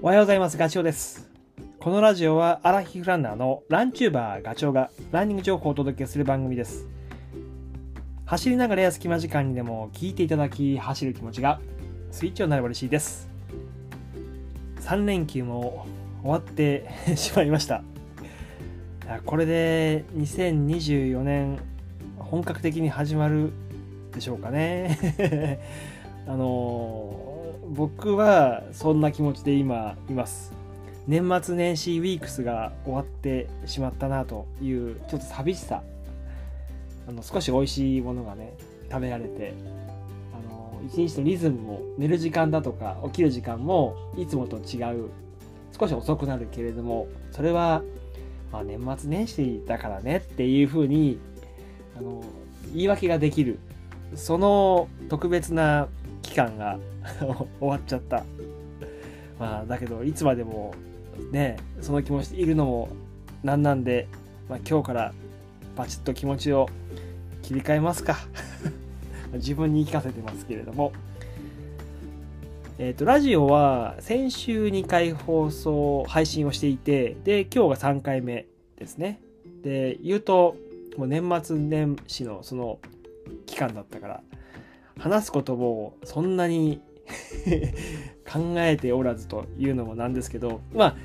[0.00, 0.56] おはようございます。
[0.56, 1.28] ガチョウです。
[1.80, 6.86] このラジオはアラヒフランナーのランチューバーガチョウがランニング情報をお届けする番組です。
[8.24, 11.60] 走りながらや隙間時間にでも聞いていただき走る気持ちが
[12.12, 13.28] スイッチになれば嬉しいです。
[14.82, 15.84] 3連休も
[16.22, 17.82] 終わってしまいました。
[19.26, 21.58] これで2024年
[22.18, 23.50] 本格的に始まる
[24.14, 25.58] でしょうかね。
[26.28, 27.27] あのー
[27.70, 30.52] 僕はそんな気持ちで今います。
[31.06, 35.82] 年末年始ウィークスが終わってしまったなというちょっと寂しさ。
[37.08, 38.52] あの少し美味しいものがね
[38.90, 39.54] 食べられて、
[40.34, 45.08] あの一日のリズムも寝る時間だとか起きる時間もいつもと違う
[45.78, 47.82] 少し遅くなるけれどもそれは、
[48.52, 51.18] まあ、年末年始だからねっていうふうに
[51.96, 52.22] あの
[52.74, 53.58] 言い訳ができる
[54.14, 55.88] その特別な
[56.38, 56.78] 間が
[57.60, 58.24] 終わっちゃった。
[59.38, 60.74] まあ、だけど、いつまでも
[61.32, 62.88] ね、その気持ちでいるのも
[63.42, 64.08] なんなんで、
[64.48, 65.12] まあ、今日から
[65.76, 66.68] バチッと気持ちを
[67.42, 68.18] 切り替えますか。
[69.34, 70.92] 自分に言い聞かせてますけれども。
[72.78, 78.46] えっ、と、ラジオは先週2回放送、配信をしていて、で、今日が3回目
[78.76, 79.20] ですね。
[79.62, 80.56] で、言うと、
[80.96, 82.78] もう年末年始のその
[83.46, 84.22] 期間だったから、
[84.98, 86.80] 話すこともそんなに
[88.30, 90.96] 考えておらずというのもなんですけど、まあ、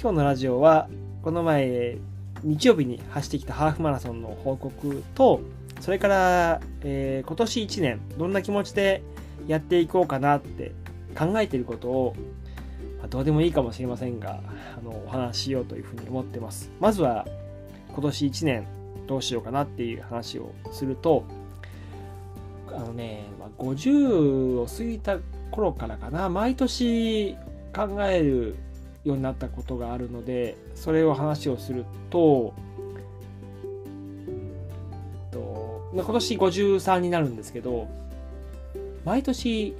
[0.00, 0.88] 今日のラジオは、
[1.22, 1.98] この前、
[2.42, 5.40] 日曜日に走ってきたハーフマラソンの報告と、
[5.80, 9.02] それから、えー今年1年、どんな気持ちで
[9.46, 10.72] やっていこうかなって
[11.16, 12.14] 考えていることを、
[12.98, 14.40] まあどうでもいいかもしれませんが、
[14.76, 16.70] あの、お話ししようというふうに思ってます。
[16.80, 17.26] まずは、
[17.92, 18.66] 今年1年
[19.06, 21.24] どうしようかなっていう話をすると、
[22.74, 25.18] あのね、まあ、50を過ぎた
[25.50, 27.36] 頃からかな毎年
[27.74, 28.56] 考える
[29.04, 32.54] ようになったことがあるのでそれを話をすると
[35.30, 37.88] と今年53になるんですけど
[39.04, 39.74] 毎年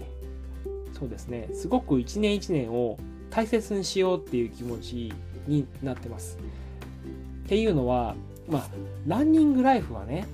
[0.96, 2.98] そうですねすごく一年一年を
[3.30, 5.12] 大切にしようっていう気持ち
[5.48, 6.38] になってます。
[7.44, 8.14] っていうのは
[8.48, 8.68] まあ
[9.06, 10.26] ランニングライフはね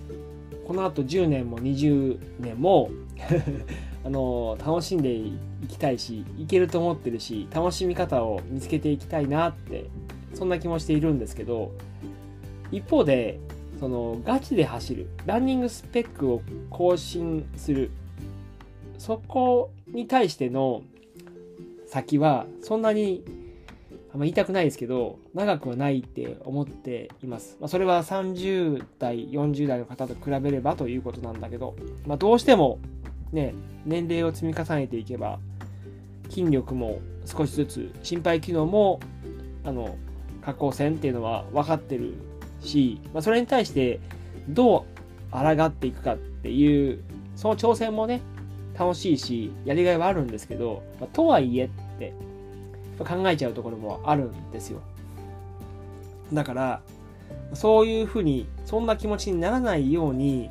[0.71, 2.91] このあと10年も20年も
[4.07, 5.37] あの楽しんでい
[5.67, 9.87] きたいしいけると思ってるし楽しみ方を見つけていきたいなって
[10.33, 11.73] そんな気持ちでいるんですけど
[12.71, 13.41] 一方で
[13.81, 17.91] そのガチで走るランニングスペックを更新する
[18.97, 20.83] そこに対しての
[21.89, 23.25] 先はそんなに
[24.13, 31.77] あんま言いたくないですけど長くはないって思っています、まあ、それは30代40代の方と比べればということなんだけど、
[32.07, 32.79] まあ、どうしても
[33.33, 33.55] ね
[33.85, 35.39] 年齢を積み重ねていけば
[36.29, 39.01] 筋力も少しずつ心肺機能も
[39.65, 39.97] あの
[40.45, 42.15] 下降線っていうのは分かってる
[42.61, 44.01] し、まあ、それに対して
[44.49, 47.03] どう抗っていくかっていう
[47.37, 48.21] その挑戦もね
[48.79, 52.15] 楽しいしやりがいはあるんですけど、まあとはいえって
[53.05, 54.81] 考えちゃうところもあるんですよ。
[56.33, 56.83] だから
[57.55, 60.51] そういうふうにそんな気持ちにならないように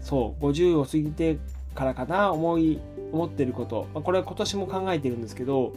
[0.00, 1.38] そう50を過ぎて
[1.74, 2.78] からかな思い
[3.12, 5.72] 思ってること、これは今年も考えてるんですけど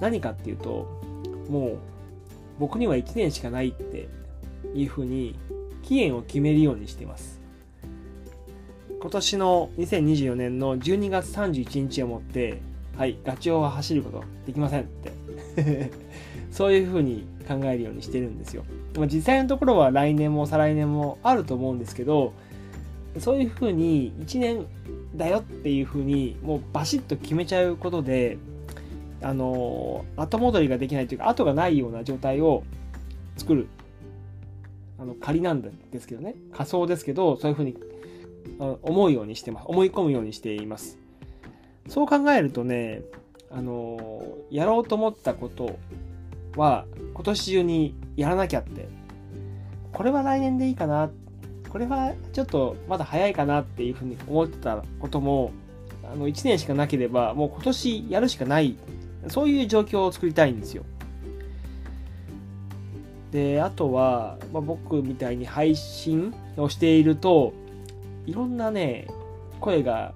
[0.00, 0.86] 何かっていうと
[1.48, 1.78] もう
[2.58, 4.08] 僕には1年しかないって
[4.74, 5.36] いうふうに
[5.82, 7.40] 期限を決めるようにしてます。
[9.00, 12.60] 今年の2024年の12月31日をもって
[13.00, 15.90] はいガチョウは走ることできませんって。
[16.52, 18.62] そういうふうに考えるようにしてるんですよ、
[18.94, 22.34] まあ、実際のところは来年も再来年もあると思うんですけど
[23.18, 24.66] そういうふうに1年
[25.16, 28.36] だよっていうふうにもうバシッと決めちゃうことで
[29.22, 32.64] あの後戻りができないというか後がないような状態を
[33.38, 33.66] 作る。
[34.98, 36.34] あの仮なんですけどね。
[36.52, 37.74] 仮想ですけどそういうふうに
[38.58, 39.66] あ思うようにしてます。
[39.68, 40.98] 思い込むようにしています
[41.90, 43.02] そう考えるとね
[43.50, 45.78] あのやろうと思ったこと
[46.56, 48.88] は今年中にやらなきゃって。
[49.92, 51.10] これは来年でいいかな。
[51.68, 55.52] これはちょっとまだ早いかなっていうふうに思ってたことも
[56.02, 58.76] あの1年しかなければもう今年やるしかない。
[59.28, 60.84] そういう状況を作りたいんですよ。
[63.30, 67.52] であとは、まあ、僕みたいに配信をしていると
[68.26, 69.06] いろんなね
[69.60, 70.14] 声が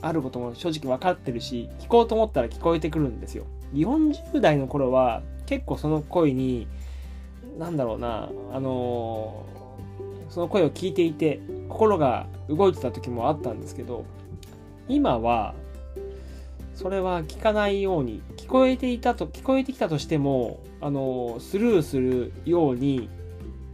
[0.00, 6.66] あることも正直分かってるし聞こうと思ったら聞こえてくるんですよ40代の頃は結構その声に
[7.58, 9.44] なんだろうなあの
[10.30, 14.04] その声を聞いていて心が動いてた時もあったんですけど
[14.88, 15.54] 今は
[16.78, 23.10] それは聞かないように聞こえていたと、聞こえてきたとしても、あの、スルーするように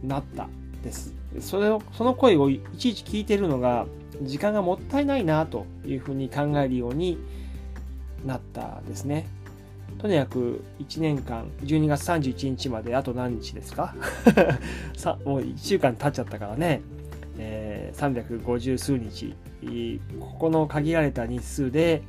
[0.01, 0.49] なった
[0.83, 1.13] です。
[1.39, 3.85] それを、その声をいちいち聞いてるのが、
[4.23, 7.17] 時間がもったいないなというふうに考えるように
[8.25, 9.27] なったですね。
[9.99, 13.95] とにかく1年間、12月31日まであと何日ですか？
[14.95, 16.81] さもう1週間経っちゃったからね、
[17.37, 19.35] えー、350数日、
[20.19, 22.03] ここの限られた日数で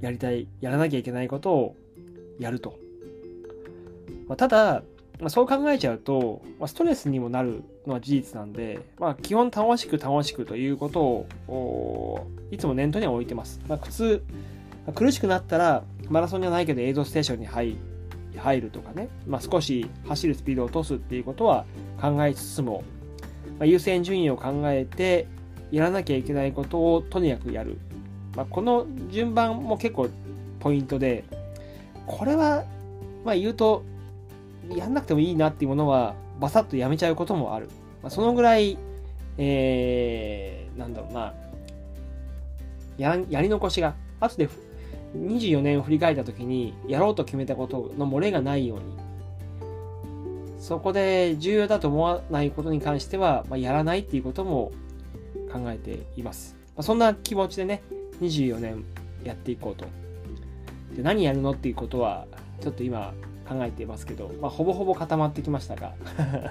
[0.00, 1.76] やりたい、やらなきゃいけないことを
[2.38, 2.76] やると。
[4.28, 4.82] まあ、ただ、
[5.20, 13.60] まあ、そう考えちゃうと、まあ、ストレスにもなるのは事実なんで、まあ、基本楽しく楽しくということをいつも念頭には置いてます。
[13.68, 14.22] まあ、苦痛、
[14.94, 17.76] 苦しくなったらマラソンじゃないけど映像ステーションに入
[18.36, 21.64] 入るとかね、まあ、少し走るスピードを落とすっていうことは
[22.00, 22.82] 考えつつも、
[23.58, 25.26] まあ、優先順位を考えて
[25.70, 27.78] やらなきゃいけないことをとにかくやる。
[28.36, 30.08] まあ、この順番も結構
[30.60, 31.24] ポイントで、
[32.06, 32.64] これは、
[33.24, 33.84] まあ言うと、
[34.74, 37.68] やんなくてもいいなっていうものは、バサッとやめちゃうこともある。
[38.02, 38.78] まあ、そのぐらい、
[39.38, 41.34] えー、なんだろうな、
[42.98, 44.48] ややり残しが、後で
[45.16, 48.84] 24年を振り返った時に、やろうと決めたことの漏れがないように、
[50.58, 54.72] そこで重要だと思わないことに関しては、まあ、やらないっていうことも
[55.52, 56.56] 考えています。
[56.76, 57.82] まあ、そんな気持ちでね、
[58.20, 58.84] 24年
[59.24, 59.86] やっていこうと。
[60.96, 62.26] で何やるのっていうことは、
[62.60, 63.12] ちょっと今
[63.48, 65.94] 考えていますけど、まあ、ほぼほぼ固まってきましたが、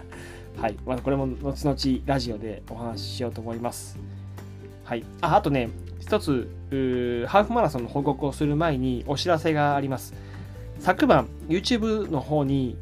[0.58, 0.76] はい。
[0.86, 3.98] まあ、これも後々ラジオでお話ししようと思います。
[4.84, 5.04] はい。
[5.22, 5.70] あ、あとね、
[6.00, 6.50] 一つ、
[7.28, 10.14] ハーフマラソンの報告をする前にお知らせがあります。
[10.80, 12.78] 昨晩、YouTube の方に、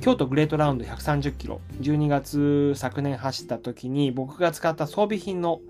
[0.00, 5.60] 京都グレートラウンド130キロ、12月昨年走った時に僕が使った装備品の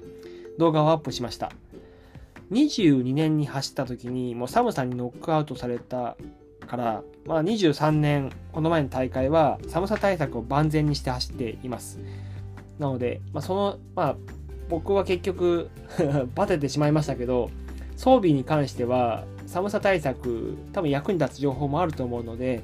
[0.58, 1.52] 動画をアップしました。
[2.52, 6.16] 22年に走った時にもう寒さにノックアウトされた
[6.66, 11.98] から、まあ、23年、この前の大会は寒さ対策を万全にして走っています。
[12.78, 14.16] なので、まあ、その、まあ、
[14.68, 15.70] 僕は結局
[16.34, 17.50] バテてしまいましたけど、
[17.96, 22.62] 装備に関しては寒さ対策、多分役に立つ情報もあると思うので、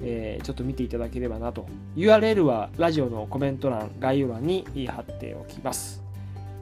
[0.00, 1.66] えー、ちょっと見ていただければなと。
[1.96, 6.02] URL はラジオのコメント欄、概要欄に貼っておきます。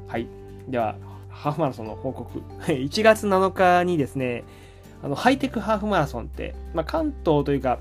[0.08, 0.26] はい。
[0.68, 0.96] では、
[1.28, 2.40] ハーフマラソンの報告。
[2.66, 4.44] 1月7日にですね、
[5.02, 7.79] あのハイテクハーフマラソンって、まあ、関東というか、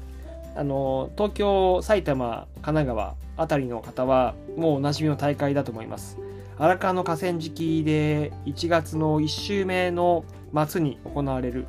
[0.55, 6.17] あの東京、埼玉、神奈川あたりの方はもうおなじみの大会だと思います。
[6.57, 10.25] 荒川の河川敷で1月の1週目の
[10.67, 11.65] 末に行われる。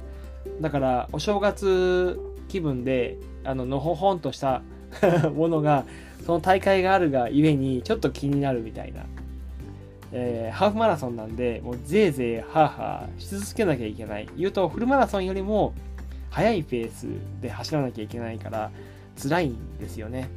[0.60, 2.18] だからお正月
[2.48, 4.62] 気分であののほほんとした
[5.34, 5.84] ものが
[6.26, 9.04] その大会があるがゆえにちょっと気になるみたいな
[10.12, 14.28] えー、ハーフマラソンなんで、もうぜいぜいハーハーし続けなきゃいけない。
[14.36, 15.72] 言うと、フルマラソンよりも
[16.30, 17.06] 速いペース
[17.40, 18.70] で走らなきゃいけないから、
[19.20, 20.28] 辛いんですよね。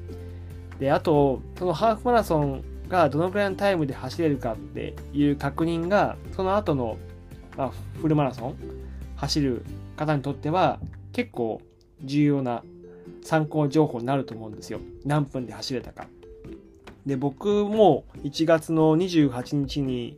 [0.79, 6.97] で、あと、そのハーフマラソンがどのくらいのタイムで走れるかっていう確認が、その後の、
[7.57, 7.71] まあ、
[8.01, 8.55] フルマラソン
[9.15, 9.65] 走る
[9.95, 10.79] 方にとっては、
[11.13, 11.61] 結構
[12.03, 12.63] 重要な
[13.23, 14.79] 参考情報になると思うんですよ。
[15.05, 16.07] 何分で走れたか。
[17.05, 20.17] で、僕も1月の28日に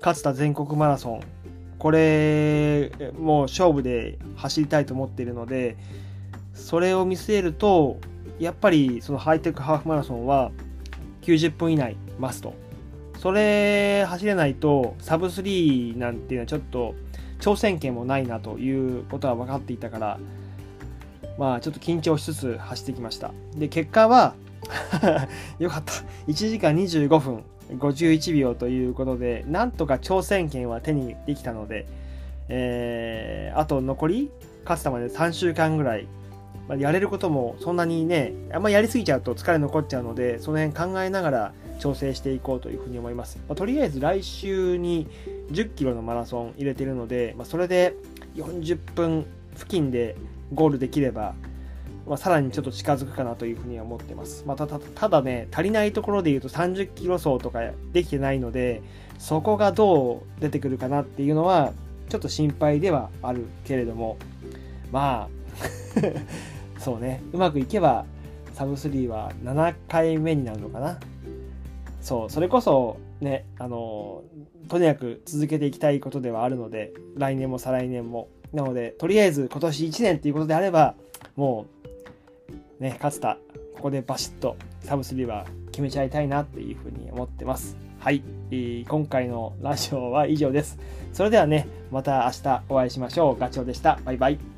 [0.00, 1.20] 勝田全国マラソン、
[1.78, 5.76] これ、もう勝負で走りたいと思っているので、
[6.54, 7.98] それを見据えると、
[8.38, 10.50] やっぱりそのハイテクハーフマラソンは
[11.22, 12.54] 90分以内マスト。
[13.18, 16.94] それ走れないとサブ3なんていうのはちょっと
[17.40, 20.20] 挑戦権もないなということは分かっていたから、
[21.36, 23.32] まあちょっと緊張しつつ走ってきました。
[23.56, 24.34] で、結果は
[25.58, 25.92] よかった。
[26.26, 27.42] 1時間25分
[27.76, 31.86] 51秒ということで、なんとか挑戦権は手にできたので、
[32.48, 34.30] えー、あと残り
[34.64, 36.06] 勝つたまで3週間ぐらい、
[36.66, 43.38] まあ、やれることもそんなにね、あんまりやりすぎちゃうと疲れ残っちゃうので、その辺考えながら調整していこうというふうに思います。
[43.48, 45.06] まあ、とりあえず来週に
[45.52, 47.94] 10キロのマラソン入れてるので、まあ、それで
[48.36, 50.16] 40分付近で
[50.54, 51.34] ゴールできれば、
[52.08, 54.44] まあ、さらにちょっと近づくかなというふうには思ってます。
[54.46, 57.60] まあ、たただね、足りないところで言うと30キロ走とか
[57.92, 58.82] できてないので、
[59.18, 61.72] そこがどう出てくるかなっていうのは、
[62.08, 64.16] ちょっと心配ではあるけれども、
[64.90, 65.28] ま
[66.76, 68.06] あ そうね、うまくいけば、
[68.54, 70.98] サブ3は7回目になるのかな。
[72.00, 74.22] そう、それこそね、あの、
[74.68, 78.28] とにかく続けていきたいことではあるので、来年も再来年も。
[78.52, 80.94] なので、とりあえず今年1年っていうことであれば、
[81.36, 81.77] もう
[82.80, 83.38] ね、勝田、
[83.74, 87.76] ここでバシッとサブ3は決めちゃいたいなっていうふうに思ってます。
[87.98, 88.22] はい、
[88.88, 90.78] 今回のラジオは以上です。
[91.12, 93.38] それではね、また明日お会いしましょう。
[93.38, 93.98] ガチョウでした。
[94.04, 94.57] バイバイ。